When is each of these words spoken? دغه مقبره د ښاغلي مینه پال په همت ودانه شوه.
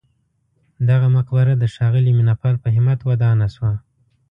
دغه 0.89 1.07
مقبره 1.17 1.53
د 1.57 1.63
ښاغلي 1.73 2.11
مینه 2.17 2.35
پال 2.41 2.55
په 2.63 2.67
همت 2.75 2.99
ودانه 3.09 3.47
شوه. 3.55 3.73